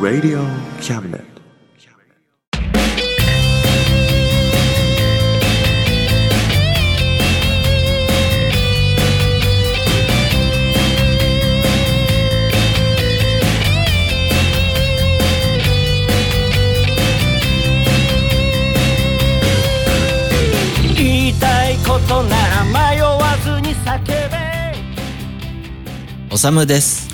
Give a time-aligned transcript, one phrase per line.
[0.00, 0.44] Radio
[0.80, 1.39] Cabinet.
[26.50, 27.10] むです。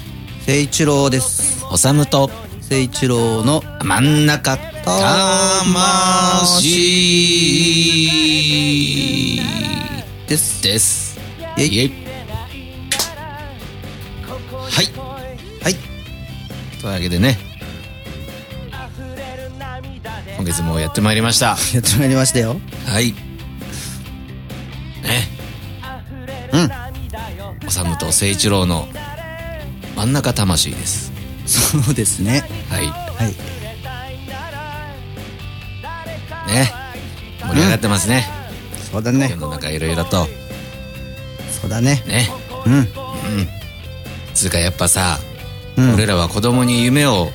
[0.46, 1.66] 聖一郎です。
[1.68, 2.30] おさむと
[2.60, 4.86] 聖一郎の真ん中魂
[10.28, 10.62] です。
[10.62, 11.18] です。
[11.56, 11.92] イェイイェイ
[14.70, 14.86] はい。
[15.60, 15.74] はい。
[16.80, 17.36] というわけでね、
[20.36, 21.56] 今月もやってまいりました。
[21.74, 22.60] やってまいりましたよ。
[22.86, 23.12] はい。
[25.02, 25.28] ね。
[26.52, 26.70] うん。
[27.66, 28.86] おさむと誠一郎の
[30.06, 31.10] 真ん中魂です。
[31.46, 32.44] そうですね。
[32.70, 32.86] はい。
[32.86, 33.26] はい。
[36.46, 36.70] ね。
[37.40, 38.24] 盛り上がってますね。
[38.88, 39.36] そうだね世。
[39.36, 40.28] の中いろいろと。
[41.60, 42.04] そうだね。
[42.06, 42.30] ね。
[42.66, 42.86] うん。
[44.32, 45.18] つうかやっぱさ、
[45.76, 47.32] うん俺らは子供に夢を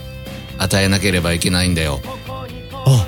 [0.58, 1.99] 与えなければいけないんだよ。
[2.86, 3.05] あ、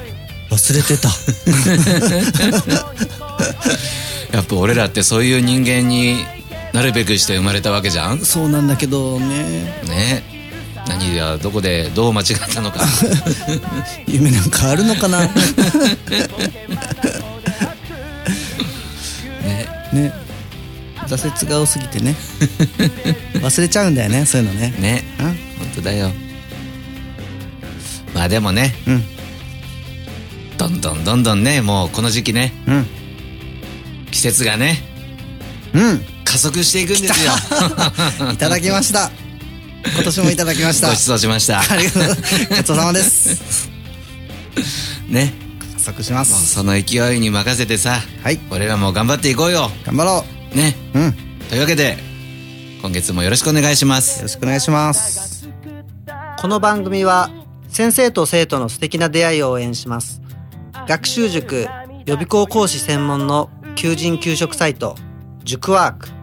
[0.52, 1.08] 忘れてた。
[4.36, 6.26] やっぱ俺らってそういう人間に
[6.74, 8.20] なるべくして生まれたわけじゃん？
[8.26, 9.84] そうなんだけどね。
[9.88, 10.24] ね。
[10.88, 12.82] 何がどこでどう間違ったのか。
[14.06, 15.20] 夢なんかあるのかな？
[15.24, 15.30] ね。
[19.94, 20.14] ね。
[21.08, 22.16] 挫折が多すぎてね。
[23.36, 24.74] 忘れちゃうんだよね、そういうのね。
[24.80, 25.04] ね。
[25.20, 25.26] うん。
[25.26, 25.36] 本
[25.76, 26.12] 当だよ。
[28.14, 29.04] まあでもね、うん。
[30.58, 32.88] どんどんどんどんね、もうこの時期ね、うん。
[34.12, 34.82] 季節がね、
[35.74, 36.06] うん。
[36.34, 37.32] 加速していくんですよ。
[38.34, 39.12] いただきました。
[39.94, 40.90] 今年もいただきました。
[40.90, 41.60] ごちそうしました。
[41.60, 42.08] ありがとう。
[42.08, 43.70] ごちそうさまです。
[45.08, 45.32] ね。
[45.78, 46.48] 加速します。
[46.56, 48.40] その勢いに任せてさ、はい。
[48.50, 49.72] 俺らも頑張っていこうよ。
[49.86, 50.26] 頑張ろ
[50.56, 50.76] ね。
[50.96, 51.00] う。
[51.00, 51.06] うん。
[51.06, 51.14] よ
[51.50, 52.00] というわけで、
[52.82, 54.24] 今月もよろしくお願いします。
[54.24, 55.48] ろしくお願いします。
[56.40, 57.30] この番組は
[57.68, 60.22] 先生と生徒の素敵な出会いを応援します
[60.88, 61.68] 学習塾
[62.06, 64.96] 予備校講師専門の求人・給食サイト
[65.46, 66.23] 塾ワーク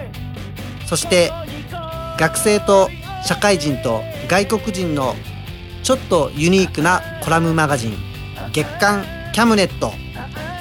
[0.91, 1.31] そして
[2.19, 2.89] 学生と
[3.25, 5.15] 社会人と外国人の
[5.83, 7.97] ちょっとユニークなコラムマガジン
[8.51, 9.93] 月刊キャムネット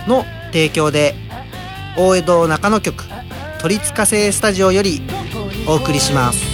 [0.06, 1.16] の提供で
[1.98, 3.02] 大江戸中野局
[3.60, 5.02] 都立火星スタジオより
[5.66, 6.49] お送りします。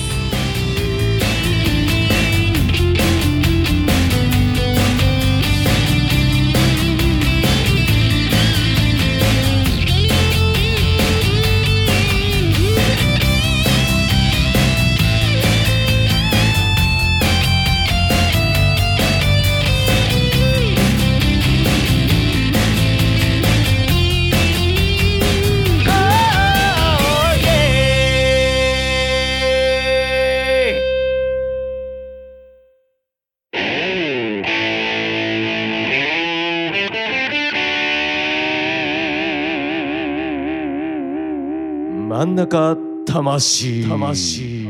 [42.17, 44.67] 真ん中魂魂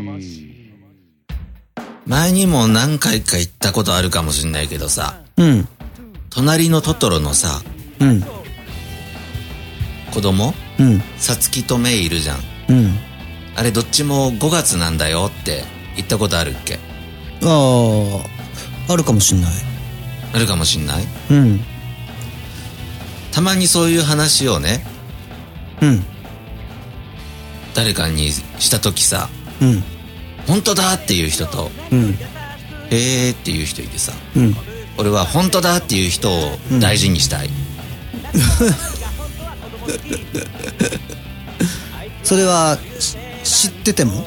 [2.04, 5.68] 前にも何回か行ったことあるかもしんないけどさ、うん。
[6.28, 7.62] 隣のトトロのさ、
[8.00, 8.24] うん。
[10.12, 11.00] 子供うん。
[11.18, 12.38] さつきとメイいるじゃん。
[12.68, 12.98] うん。
[13.54, 15.62] あれどっちも5月なんだよって
[15.94, 16.80] 言ったことあるっけ？
[17.44, 18.18] あ
[18.88, 19.50] あ、あるかもしんない。
[20.34, 21.04] あるかもしんない？
[21.30, 21.60] うん。
[23.30, 24.84] たまにそういう話をね、
[25.80, 26.04] うん。
[27.76, 29.28] 誰かにした時さ、
[29.60, 29.84] うん。
[30.46, 32.18] 本当だっていう人と、うん。
[32.90, 34.56] 「へーっていう人いてさうん。
[34.96, 37.50] 俺は「本当だ」っていう人を大事にしたい、
[42.24, 44.26] それはし知ってても？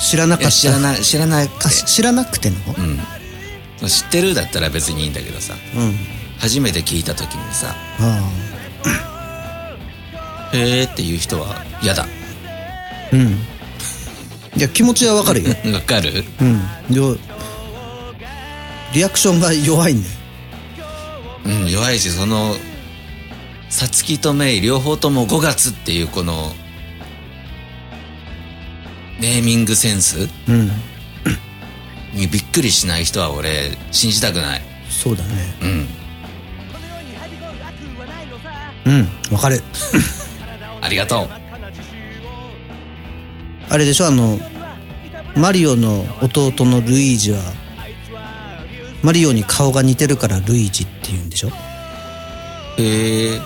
[0.00, 0.52] 知らないかった。
[0.52, 2.56] や知らない知らなく知らなくての？
[2.76, 2.82] う
[3.86, 3.88] ん。
[3.88, 5.54] 知ってるだったら別にいいんだけどさ。
[5.74, 5.98] うん。
[6.38, 8.30] 初めて聞いた時にさあ
[10.52, 12.04] 「へーっていう人は嫌だ。
[12.04, 12.06] あ
[13.12, 13.28] うん。
[14.56, 15.50] いや気持ちはわかるよ。
[15.72, 16.24] わかる？
[16.40, 16.94] うん。
[16.94, 17.16] よ
[18.94, 20.14] リアクションが弱いんだよ。
[21.44, 22.56] うん弱いしその
[23.70, 26.52] さつきとメイ両方とも5月っていうこの
[29.20, 30.28] ネーミングセンス？
[30.48, 30.70] うん。
[32.14, 34.62] にびっくりしない人は俺信じたくない。
[34.88, 35.54] そうだね。
[35.62, 35.88] うん。
[38.86, 39.08] うん。
[39.30, 39.62] わかる
[40.88, 41.28] ありがとう。
[43.70, 44.06] あれでしょ？
[44.06, 44.38] あの
[45.36, 47.40] マリオの弟のルイージは
[49.02, 51.50] マリオに顔が似てるからルイージって言うんでしょ？
[52.78, 53.38] へえ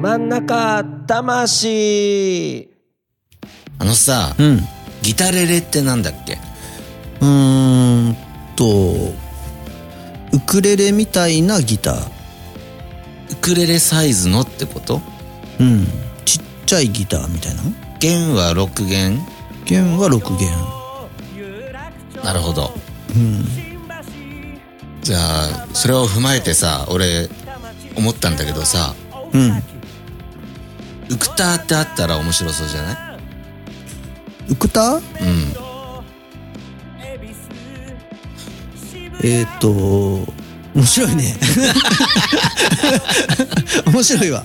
[0.00, 2.70] 真ん中魂。
[3.78, 4.60] あのさ、うん。
[5.02, 6.38] ギタレレってなんだっけ？
[7.20, 8.16] うーん
[8.56, 9.12] と
[10.32, 12.10] ウクレレみたいなギター。
[13.32, 15.02] ウクレレサイズのってこと？
[15.60, 15.86] うん。
[16.24, 17.62] ちっちゃいギターみたいな？
[17.62, 19.20] の弦は6弦。
[19.66, 20.48] 弦は6弦。
[22.24, 22.72] なるほど。
[23.14, 23.44] うん。
[25.02, 27.28] じゃあそれを踏まえてさ俺
[27.96, 28.94] 思ったんだけどさ。
[29.34, 29.62] うん
[31.10, 32.96] ウクターってあったら面白そうじゃない？
[34.50, 35.54] ウクターうん。
[39.22, 39.70] えっ、ー、と
[40.74, 41.36] 面白いね。
[43.86, 44.44] 面白いわ。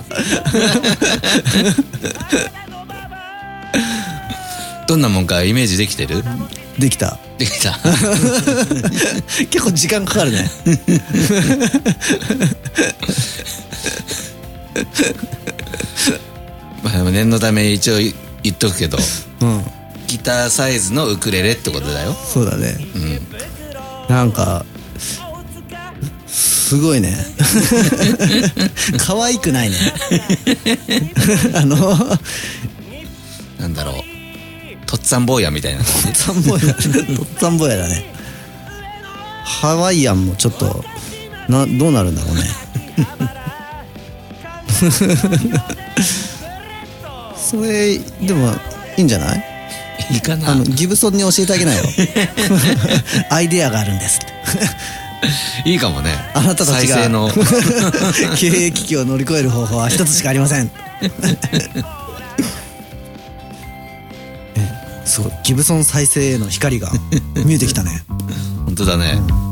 [4.86, 6.22] どんなもんかイメージできてる？
[6.78, 7.18] できた。
[7.38, 7.78] できた。
[9.50, 10.50] 結構時間かかるね
[16.82, 17.94] まあ念のため一応
[18.42, 18.98] 言っとくけど
[19.40, 19.64] うん。
[20.06, 22.12] ギターサイズのウクレレってことだよ。
[22.12, 22.76] そうだね。
[22.94, 22.98] う
[24.10, 24.14] ん。
[24.14, 24.64] なんか
[26.26, 27.16] すごいね。
[28.98, 29.76] 可愛くないね。
[31.54, 32.18] あの
[33.58, 33.94] なんだろう。
[34.86, 35.84] とっつぁん坊やみたいな。
[35.84, 36.74] 感じサンボヤだね
[37.16, 38.14] とっつぁんぼやだね。
[39.44, 40.84] ハワイアンもちょっと
[41.48, 42.42] などうなるんだろうね
[47.48, 48.52] それでも
[48.96, 49.44] いいんじゃない？
[50.14, 50.50] いいかな。
[50.52, 51.82] あのギブソンに教えてあげなよ。
[53.30, 54.20] アイデアがあるんです。
[55.64, 56.10] いいかもね。
[56.34, 57.30] あなたたちが再生の。
[58.36, 60.70] 経営危機を乗り越える方法は一つしかありません。
[64.56, 64.68] え
[65.04, 65.32] すごい。
[65.44, 66.90] ギブソン再生への光が
[67.44, 68.02] 見えてきたね。
[68.64, 69.14] 本当だね。
[69.14, 69.45] 流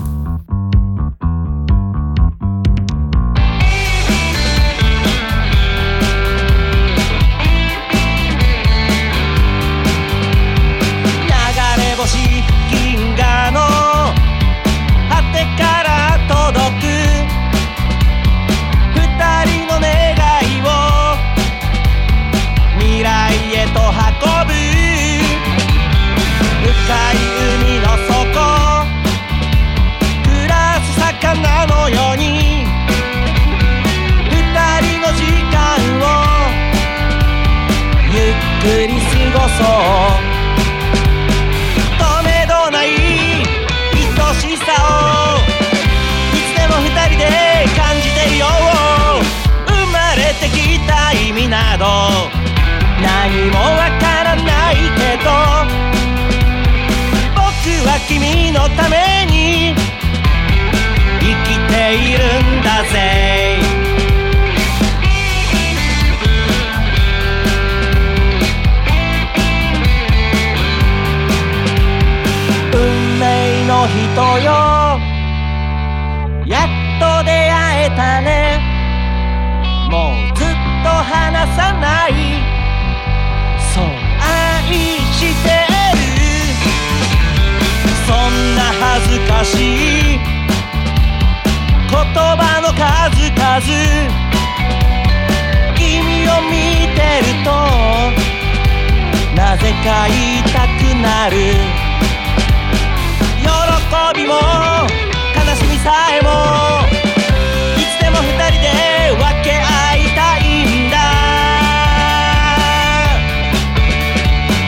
[73.86, 74.50] 人よ。
[76.46, 76.68] やっ
[77.00, 78.60] と出会えたね。
[79.90, 80.46] もうずっ
[80.82, 82.12] と離さない。
[83.74, 84.64] そう愛
[85.12, 85.74] してる。
[88.06, 90.18] そんな恥ずかしい。
[91.90, 94.24] 言葉の数々。
[95.76, 96.52] 君を見
[96.94, 97.50] てると
[99.34, 101.73] なぜか言いたくなる。
[104.12, 104.40] びも悲
[105.56, 106.28] しみさえも
[107.78, 108.68] いつでも二人で
[109.16, 110.96] 分け合いたいんだ。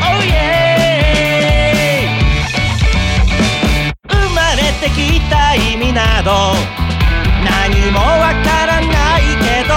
[0.02, 0.34] Oh yeah
[4.08, 6.30] 生まれてきた意味など
[7.44, 9.74] 何もわからないけど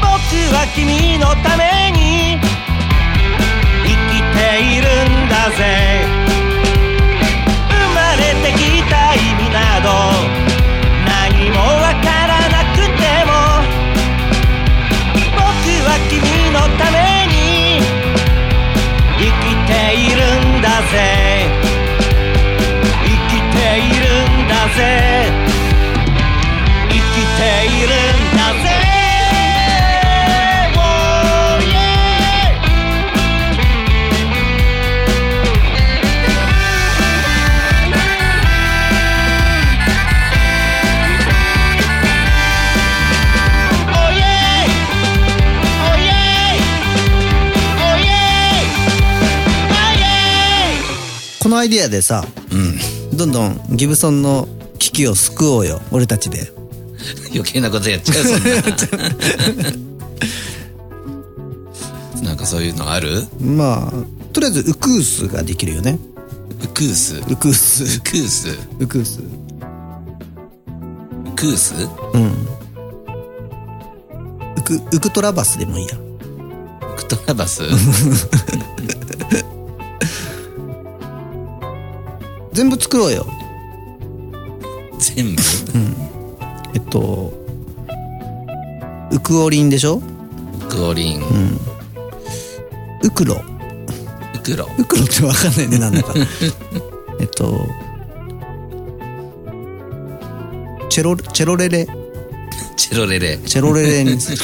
[0.00, 0.06] 僕
[0.54, 2.38] は君のために
[3.84, 6.17] 生きているんだぜ。
[24.78, 25.26] ぜ。
[26.88, 27.00] 生き
[27.36, 27.90] ているん
[28.36, 28.68] だぜ、
[51.40, 54.46] このアイディアでさ、うん、どんどんギブソンの
[54.78, 56.52] 危機を救おうよ俺たちで。
[57.32, 58.32] 余計なことやっちゃうそん
[62.22, 62.22] な。
[62.28, 63.26] なんかそういうのある？
[63.40, 63.92] まあ
[64.32, 65.98] とりあえずウクースができるよね。
[66.64, 68.48] ウクースウクースウクース
[68.80, 69.22] ウクースウ
[71.36, 71.74] クース
[72.14, 72.32] うん。
[74.56, 75.96] ウクウクトラバスでもいいや。
[75.96, 77.62] ウクトラバス
[82.52, 83.24] 全部作ろうよ
[84.98, 85.42] 全部？
[86.74, 87.32] えっと
[89.10, 89.96] ウクオリンでしょ？
[89.96, 91.22] ウクオリン、
[93.02, 93.34] ウクロ。
[94.34, 94.68] ウクロ。
[94.78, 96.12] ウクロってわかんないねなんだか。
[97.20, 97.66] えっと
[100.90, 101.86] チェロチェロレレ。
[102.76, 103.38] チェロレレ。
[103.38, 104.38] チェロレレにする。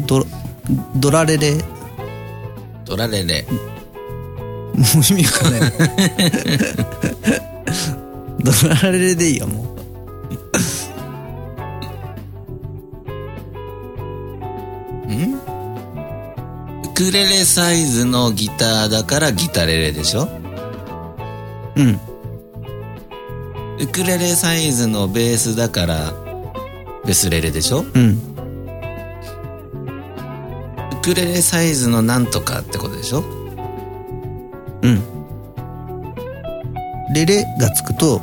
[0.06, 0.26] ド
[0.96, 1.52] ドラレレ。
[1.54, 1.58] も
[2.84, 3.44] ドラレレ
[4.74, 5.72] う意味わかんない。
[8.40, 8.52] ド
[8.82, 9.74] ラレレでいいよもう。
[16.84, 20.28] ウクレレサイズのギターだからギタレレでしょ？
[21.76, 22.00] うん。
[23.80, 26.12] ウクレレサイズのベースだから
[27.04, 27.78] ベスレレでしょ？
[27.80, 28.18] うん。
[30.92, 33.24] ウクレレサイズのなんとかってことでしょ？
[34.84, 35.02] うん。
[37.14, 38.20] レレがつくと、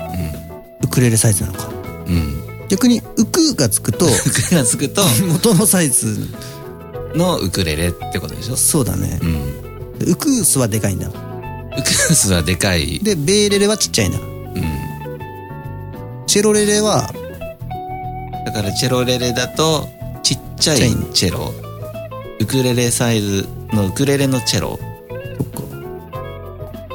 [0.84, 1.68] ウクレレサイズなのか。
[2.08, 2.42] うん。
[2.70, 6.26] 逆にウクがつくと ウクがつくと元のサイズ
[7.16, 8.56] のウクレレってことでしょ？
[8.56, 9.20] そうだね。
[9.22, 10.10] う、ん。
[10.10, 11.08] ウクースはでかいんだ。
[11.08, 13.00] ウクースはでかい。
[13.00, 14.20] でベーレレはちっちゃいんだ。
[14.20, 14.64] うん。
[16.28, 17.14] チェロレレは
[18.46, 19.88] だからチェロレレだと
[20.24, 21.14] ちっちゃいちっちゃい。
[21.14, 21.54] チェロ
[22.40, 24.80] ウクレレサイズのウクレレのチェロ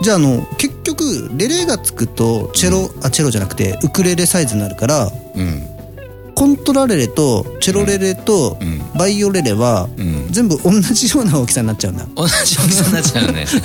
[0.03, 5.63] じゃああの結局レレがつくとチェロ、あチェロじゃなくてウクレレサイズになるからうん。
[6.35, 8.81] コントラレレとチェロレレとうん。
[8.99, 10.29] バイオレレはうん。
[10.31, 12.07] 全部同じような大きさになっちゃうんだ。
[12.15, 13.47] 同じ大きさになっちゃうね。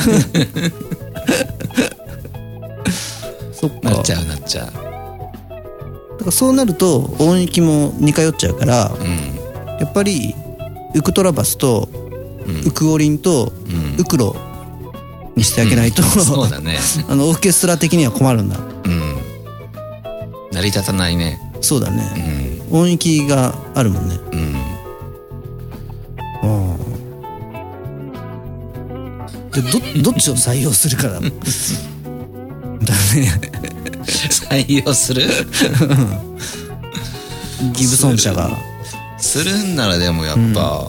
[3.53, 3.89] そっか。
[3.89, 4.65] なっちゃうなっちゃう。
[4.67, 4.77] だか
[6.25, 9.07] らそうなると音域も似通っちゃうからうん。
[9.79, 10.33] やっぱり
[10.95, 11.89] ウクトラバスと
[12.47, 12.61] うん。
[12.67, 13.97] ウクオリンとうん。
[13.99, 14.35] ウクロ
[15.35, 16.77] にしてあげないと、そうだね。
[17.09, 19.17] あのオーケストラ的には困るんだうん。
[20.51, 21.39] 成り立たないね。
[21.61, 22.75] そうだうね、ん。
[22.75, 24.15] 音域があるもんね。
[24.33, 24.51] うん。
[29.51, 29.79] でど
[30.11, 31.19] どっちを採用するかだ。
[31.19, 31.29] だね。
[34.05, 35.27] 採用する？
[37.73, 38.49] ギブソン社が。
[39.17, 39.55] する。
[39.57, 40.87] んならでもやっぱ、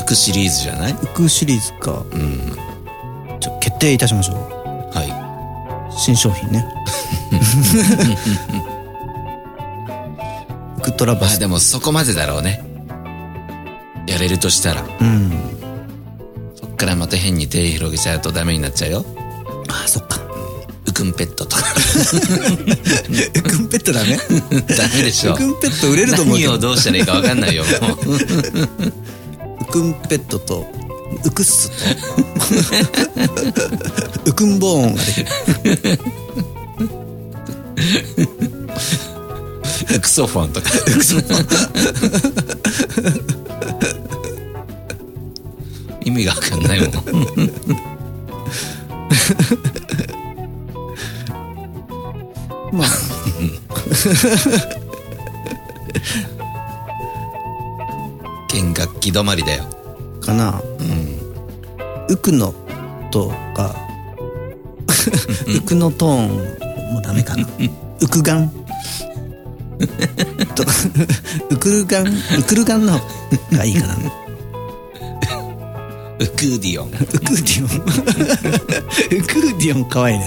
[0.00, 0.92] ウクシリーズじゃない？
[0.92, 2.04] ウクシリーズか。
[2.12, 2.35] うん
[3.76, 4.36] 決定いたしましょう。
[4.96, 5.98] はい。
[5.98, 6.64] 新商品ね。
[10.78, 12.64] ウクトラバスまあでもそこまでだろうね。
[14.06, 14.82] やれるとしたら。
[14.82, 15.30] うん。
[16.54, 19.04] そっからまた変に手広げちゃうとダメになっちゃうよ。
[19.68, 20.20] あそっか。
[20.86, 21.62] ウクンペットとか。
[23.34, 24.16] ウクンペットダメ
[24.74, 25.34] ダメでしょ。
[25.34, 28.14] ウクンペット売れると思う何をどうしたらいいか分かんないよもう。
[29.60, 30.66] ウクンペットと
[31.24, 31.70] ウクッス
[34.24, 35.26] とウクンボーンができる。
[39.96, 40.68] ウクソフォンとか。
[46.04, 46.90] 意味が分かんないもん。
[52.72, 52.88] まあ。
[58.48, 59.75] 弦楽器止まりだよ
[60.26, 60.60] かな。
[62.08, 62.52] ウクの
[63.10, 63.74] とか。
[65.46, 66.16] ウクのトー
[66.90, 67.46] ンもダメかな。
[68.00, 68.50] ウクガン。
[70.54, 70.64] と
[71.50, 72.06] ウクルガン。
[72.06, 73.00] ウクルガンの方。
[73.52, 73.94] がいいかな。
[76.18, 76.88] ウクーディオン。
[76.88, 77.68] ウクーディオン。
[79.18, 80.26] ウクーディオンかわいいね。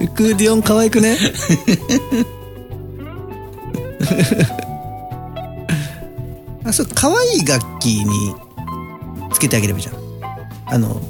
[0.00, 1.18] ウクーディオンかわいくね
[6.68, 8.34] あそうかわいい楽器に
[9.32, 9.94] つけてあげればいいじゃん。
[10.66, 11.00] あの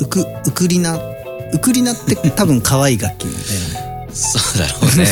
[0.00, 4.08] ウクウクリナウクリナって 多分かわいい楽器だよね。
[4.12, 5.06] そうだろうね。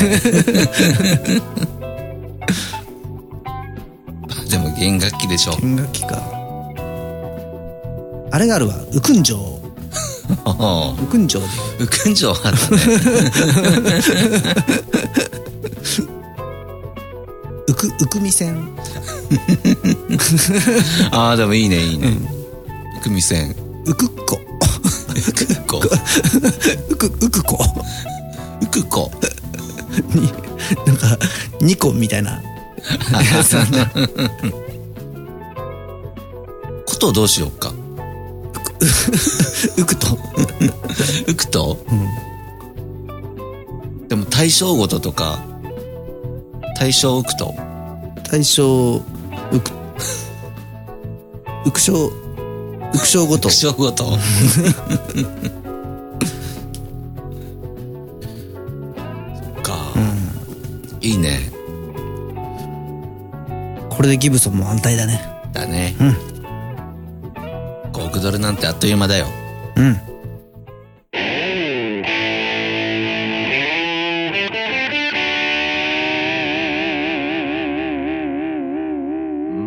[4.50, 5.56] でも弦楽器でしょ。
[5.60, 6.20] 弦楽器か。
[8.32, 8.74] あれがあるわ。
[8.92, 9.64] ウクンジョウ
[10.44, 11.42] おウクンジョウ
[11.78, 11.84] で。
[11.84, 12.70] ウクンジョーあった
[13.80, 13.92] ね
[15.30, 15.30] う
[17.90, 18.68] く、うくみ線。
[21.10, 22.16] ああ、でもいいね、いいね。
[23.02, 23.54] 組線。
[23.84, 24.40] うくっこ。
[25.16, 25.80] うくっこ。
[26.88, 27.58] うく、うくこ。
[28.62, 29.10] うくこ。
[30.14, 30.32] に、
[30.86, 31.18] なんか、
[31.60, 32.42] ニコみたいな。
[33.34, 33.90] やつなんだ
[36.86, 37.72] ことどうしようか。
[39.76, 40.18] うくと。
[41.26, 41.78] うくと？
[44.08, 45.38] でも対象ごととか、
[46.76, 47.63] 対象うくと。
[48.34, 49.00] 対象、う
[49.60, 49.70] く、
[51.66, 52.12] うくしょう、
[52.92, 53.56] うくしょうごと対。
[53.56, 54.04] 象ごと。
[54.04, 54.16] そっ
[59.62, 59.78] か。
[61.00, 61.48] いいね。
[63.88, 65.20] これでギブソンも安泰だね。
[65.52, 65.94] だね。
[67.92, 69.26] 5億ドルなんてあっという間だよ。
[69.76, 70.13] うん。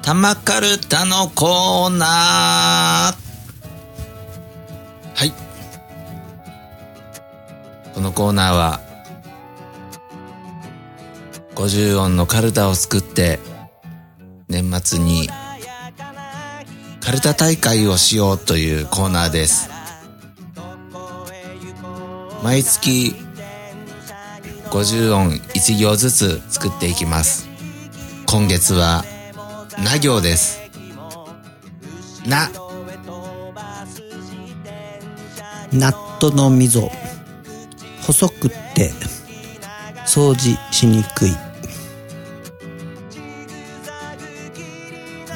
[0.01, 3.15] 玉カルタのコーナー
[5.15, 5.33] はい。
[7.93, 8.81] このコーナーは、
[11.55, 13.39] 50音のカルタを作って、
[14.49, 15.29] 年末に、
[17.01, 19.69] カルタ大会をしようというコーナーです。
[22.43, 23.15] 毎月、
[24.73, 27.47] 50音1行ずつ作っていきます。
[28.27, 29.05] 今月は、
[29.85, 30.63] な行です。
[32.27, 32.51] な、
[35.75, 36.91] ナットの溝。
[38.01, 38.93] 細くって、
[40.07, 41.37] 掃除しにくい。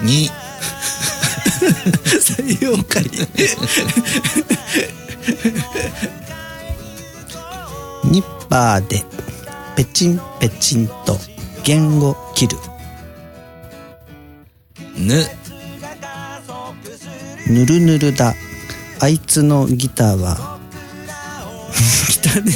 [0.03, 0.31] に、
[2.23, 3.05] 採用会。
[8.11, 9.05] ニッパーで、
[9.77, 11.19] ペチンペチンと、
[11.63, 12.57] 弦を切る。
[14.97, 15.23] ぬ、
[17.47, 18.35] ぬるぬるだ。
[19.01, 20.59] あいつのギターは、
[22.09, 22.53] 汚ね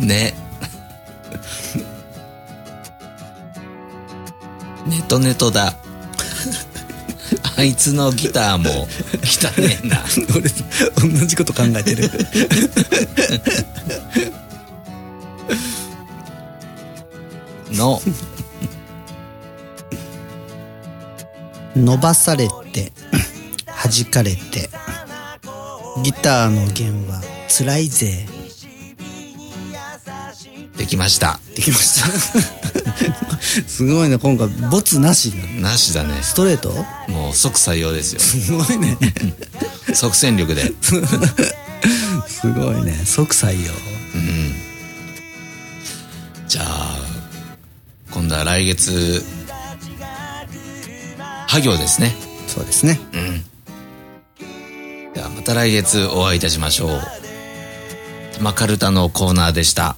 [0.00, 0.04] な。
[0.06, 0.34] ね。
[4.86, 5.81] ネトネトだ。
[7.62, 8.88] あいつのギターも
[9.22, 10.02] 汚ねえな。
[10.36, 10.50] 俺、
[11.20, 12.10] 同じこと考えてる。
[17.70, 18.02] の、
[21.76, 22.92] 伸ばされて、
[23.64, 24.68] 弾かれて、
[26.02, 28.26] ギターの弦は辛いぜ。
[30.76, 31.38] できました。
[31.62, 32.08] できました。
[33.68, 36.18] すごいね、今回、ボツなしなしだね。
[36.22, 36.70] ストレート？
[37.08, 38.20] もう即採用ですよ。
[38.20, 38.98] すごいね。
[39.94, 40.72] 即戦力で。
[42.26, 43.00] すごいね。
[43.04, 43.72] 即採用。
[44.14, 44.54] うん。
[46.48, 46.98] じゃあ、
[48.10, 49.24] 今度は来月、
[51.46, 52.16] は行ですね。
[52.48, 53.00] そうですね。
[53.12, 53.44] うん。
[55.14, 57.02] ではまた来月お会いいたしましょう。
[58.36, 59.96] 玉カルタのコーナーでした。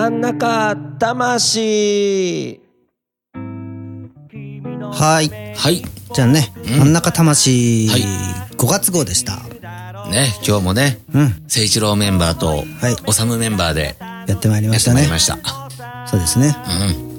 [0.00, 2.58] 真ん中魂
[4.94, 5.28] はい。
[5.54, 5.82] はい。
[6.14, 8.02] じゃあね、うん真ん中魂、はい
[8.56, 9.36] 5月号でした。
[10.08, 11.22] ね、今日もね、うん。
[11.24, 12.64] 誠一郎メンバーと、はい。
[13.06, 15.10] おさむメンバーでやってまいりましてたねまいり。
[15.12, 15.36] ました。
[16.06, 16.56] そうですね。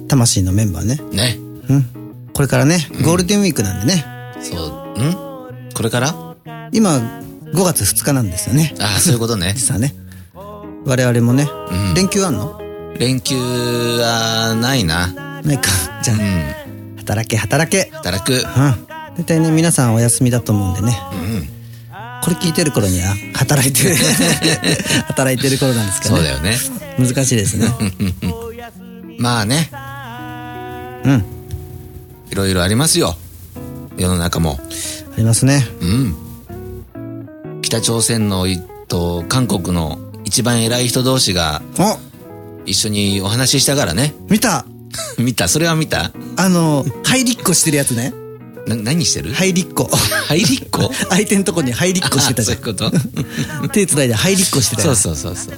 [0.07, 0.97] 魂のメンバーね。
[0.99, 1.15] うん。
[1.15, 1.37] ね。
[1.69, 2.31] うん。
[2.33, 4.03] これからね、ゴールデンウィークなんでね。
[4.41, 4.57] そ
[4.97, 5.13] う、ん？
[5.75, 6.15] これから？
[6.73, 8.73] 今、5月2日なんですよね。
[8.79, 9.53] ああ、そういうことね。
[9.55, 9.93] 実はね。
[10.83, 12.59] 我々もね、うん連休あんの？
[13.01, 15.07] 連休はないな。
[15.41, 15.71] ないか。
[16.03, 16.97] じゃうあ、ん。
[16.97, 17.89] 働け、働け。
[17.91, 18.33] 働く。
[18.33, 18.43] うん。
[19.17, 20.95] 大体ね、皆さんお休みだと思うんでね。
[21.11, 21.49] うん。
[22.21, 23.95] これ聞いてる頃には、働いてる、
[25.07, 26.21] 働いてる頃なんですけどね。
[26.21, 26.55] そうだよね。
[26.99, 27.67] 難しいですね。
[29.17, 29.71] まあね、
[31.03, 31.25] うん。
[32.29, 33.15] いろいろありますよ。
[33.97, 34.59] 世の中も。
[35.11, 35.67] ありますね。
[35.81, 36.15] うん。
[37.63, 42.10] 北朝鮮のいと韓国の一番偉い人同士がお
[42.65, 44.13] 一緒にお話ししたからね。
[44.29, 44.65] 見た
[45.17, 46.11] 見たそれは見た？
[46.35, 48.13] あの、入りっこしてるやつね。
[48.67, 49.33] な、何してる？
[49.33, 49.89] 入りっこ。
[50.27, 52.55] 入りっこ相手のとこに入りっこしてたじゃ。
[52.55, 53.69] あそういうんこと？
[53.69, 54.95] 手伝いで入りっこしてたよ。
[54.95, 55.55] そうそうそうそう。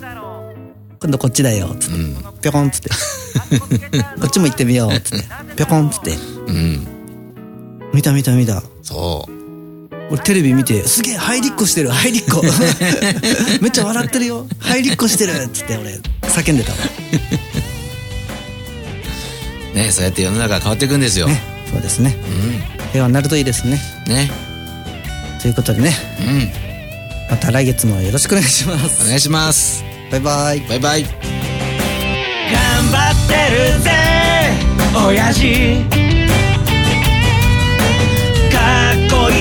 [0.99, 1.95] 今度こっちだよ、つって。
[1.95, 2.17] うん。
[2.41, 2.89] ぴょこんつって。
[4.21, 5.25] こっちも行ってみよう、つって。
[5.57, 6.11] ぴょこんつって。
[6.47, 6.87] うん。
[7.93, 8.63] 見た見た見た。
[8.83, 9.42] そう。
[10.09, 12.41] 俺テレビ見て、すげえ、入りっこしてる、入りっこ。
[13.61, 16.77] めっちゃ笑ってるよ、入りっこしてるっつって俺、叫んでたわ。
[19.73, 21.27] ねそうやって世の中変わっていくんですよ。
[21.27, 22.15] ね、そうですね。
[22.91, 23.81] 平和になるといいですね。
[24.07, 24.13] うん。
[24.13, 24.31] ね。
[25.41, 26.51] ということでね、うん。
[27.29, 29.03] また来月もよろしくお願いします。
[29.03, 29.83] お願いします。
[30.11, 30.59] バイバイ。
[30.61, 31.03] バイバイ。
[31.03, 31.11] 頑
[32.91, 33.91] 張ってるぜ
[34.95, 36.02] 親父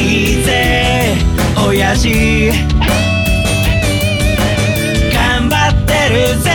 [0.02, 1.14] いいぜ
[1.64, 2.50] 親父
[5.14, 6.50] 頑張ってるぜ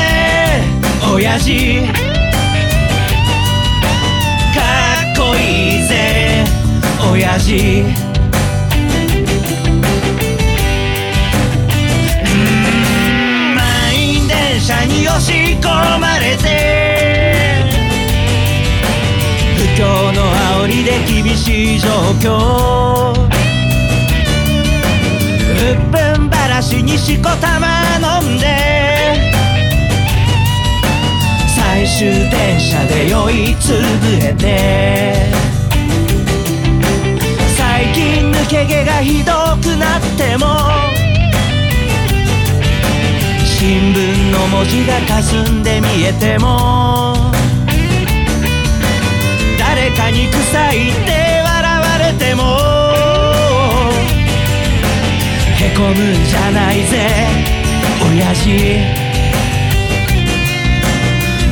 [1.14, 1.88] 親父
[4.54, 4.60] か
[5.14, 6.44] っこいいぜ
[7.10, 7.84] 親父
[13.56, 15.32] 満員電車に押し
[15.62, 16.78] 込まれて。
[19.56, 20.22] 不況の
[20.60, 23.37] 煽りで厳しい状況。
[25.58, 27.82] うっぷんばらしにしこたま
[28.22, 28.46] 飲んで。
[31.56, 33.82] 最終電車で酔いつぶ
[34.24, 35.16] れて。
[37.58, 40.46] 最近抜け毛がひどくなっても。
[43.44, 47.32] 新聞の文字が霞んで見えても。
[49.58, 51.27] 誰かに臭いって
[55.78, 57.08] 込むんじゃないぜ。
[58.02, 58.50] 親父。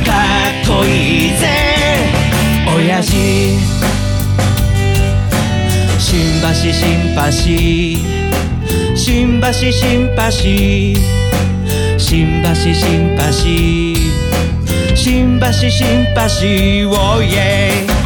[0.04, 0.10] か
[0.50, 1.46] っこいいぜ。
[2.76, 3.14] 親父。
[6.00, 6.72] 新橋シ
[7.12, 9.52] ンパシー新橋。
[9.52, 10.98] シンパシー
[11.96, 13.96] 新橋シンパシー
[14.96, 15.52] 新橋。
[15.70, 17.70] シンパシーおいえ
[18.02, 18.05] い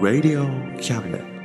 [0.00, 0.48] Radio
[0.80, 1.39] Cabinet.